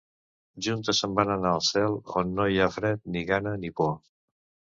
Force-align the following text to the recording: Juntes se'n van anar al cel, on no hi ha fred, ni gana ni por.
Juntes 0.67 1.01
se'n 1.01 1.11
van 1.19 1.33
anar 1.33 1.51
al 1.57 1.61
cel, 1.67 1.97
on 2.21 2.33
no 2.39 2.47
hi 2.53 2.59
ha 2.65 2.71
fred, 2.79 3.05
ni 3.17 3.23
gana 3.33 3.53
ni 3.67 3.71
por. 3.83 3.93